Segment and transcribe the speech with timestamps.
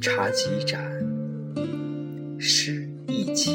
[0.00, 0.80] 茶几盏
[2.38, 3.52] 诗一千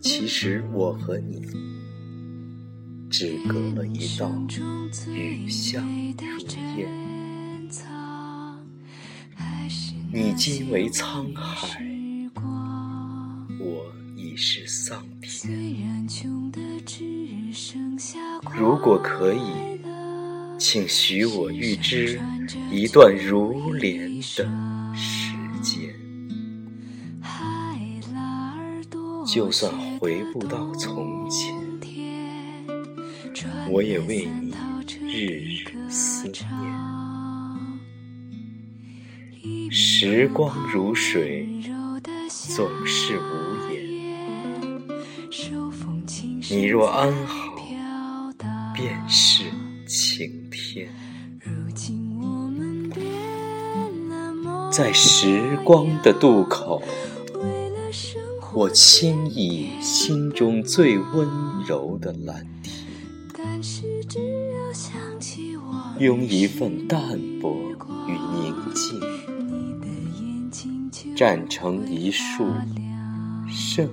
[0.00, 1.46] 其实我和你
[3.10, 4.30] 只隔了一道
[5.14, 5.82] 雨巷
[6.16, 6.38] 如
[6.78, 7.08] 烟。
[10.10, 11.84] 你今为沧海
[14.40, 16.06] 是桑田。
[18.56, 19.40] 如果可以。
[20.60, 22.20] 请许我预知
[22.70, 24.20] 一段如莲的
[24.92, 25.94] 时间，
[29.24, 31.54] 就算回不到从前，
[33.70, 34.52] 我也为你
[35.00, 36.44] 日日思念。
[39.70, 41.48] 时光如水，
[42.28, 43.20] 总是无
[43.54, 43.57] 言。
[46.50, 47.54] 你若安好，
[48.74, 49.44] 便是。
[49.86, 50.88] 晴天，
[54.70, 56.82] 在时光的渡口，
[58.52, 61.26] 我轻倚心中最温
[61.66, 62.76] 柔的蓝天，
[65.98, 67.56] 用一份淡泊
[68.06, 69.00] 与宁静，
[71.16, 72.52] 站成一束
[73.48, 73.88] 盛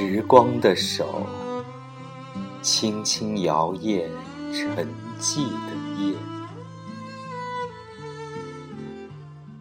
[0.00, 1.26] 时光的手，
[2.62, 4.06] 轻轻摇曳
[4.52, 4.86] 沉
[5.18, 6.14] 寂的夜，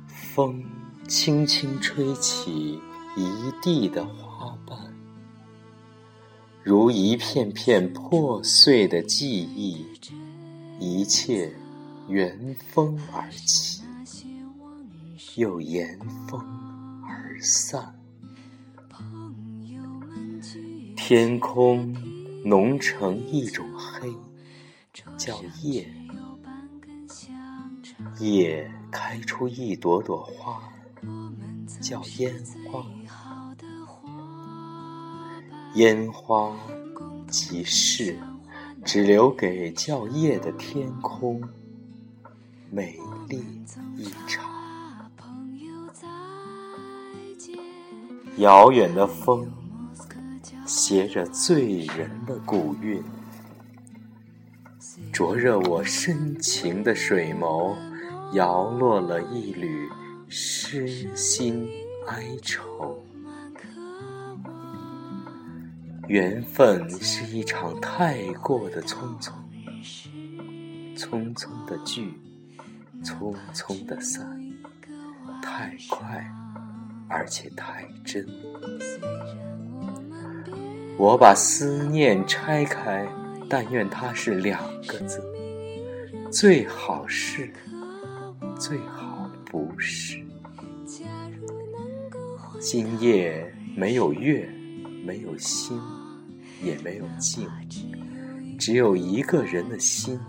[0.07, 0.63] 风
[1.07, 2.79] 轻轻吹起
[3.15, 4.77] 一地的花瓣，
[6.61, 9.87] 如一片片破碎的记忆，
[10.79, 11.51] 一切
[12.07, 13.81] 缘风而起，
[15.33, 15.97] 又沿
[16.29, 16.39] 风
[17.03, 17.96] 而散。
[21.07, 21.95] 天空
[22.43, 24.11] 浓成一种黑，
[25.15, 25.85] 叫夜；
[28.19, 30.61] 夜开出一朵朵花，
[31.79, 32.35] 叫烟
[32.69, 32.85] 花。
[35.75, 36.53] 烟花
[37.29, 38.19] 即逝，
[38.83, 41.41] 只留给叫夜的天空，
[42.69, 43.41] 美丽
[43.95, 44.45] 一场。
[48.39, 49.49] 遥远的风。
[50.67, 53.01] 携着醉人的古韵，
[55.13, 57.73] 灼热我深情的水眸，
[58.33, 59.87] 摇落了一缕
[60.27, 61.65] 诗心
[62.07, 63.01] 哀愁。
[66.09, 69.31] 缘分是一场太过的匆匆，
[70.97, 72.13] 匆匆的聚，
[73.03, 74.37] 匆匆的散，
[75.41, 76.29] 太快，
[77.07, 78.27] 而且太真。
[80.97, 83.07] 我把思念拆开，
[83.47, 85.21] 但愿它是两个字：
[86.31, 87.53] 最好是，
[88.59, 90.19] 最好不是。
[92.59, 94.49] 今夜没有月，
[95.05, 95.79] 没有星，
[96.63, 97.47] 也没有镜，
[98.57, 100.19] 只有一个人的心，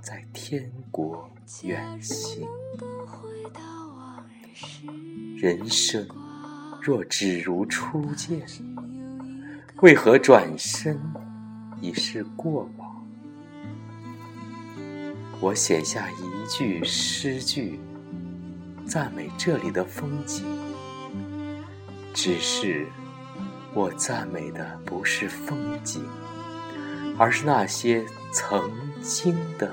[0.00, 1.28] 在天国
[1.64, 2.46] 远行。
[5.36, 6.06] 人生
[6.80, 8.40] 若只如初见。
[9.80, 11.00] 为何转身
[11.80, 13.06] 已是过往？
[15.40, 17.78] 我写下一句诗句，
[18.84, 20.44] 赞美这里的风景。
[22.12, 22.88] 只是
[23.72, 26.04] 我赞美的不是风景，
[27.16, 28.68] 而是那些曾
[29.00, 29.70] 经的。